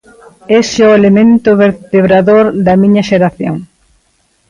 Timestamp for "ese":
0.59-0.77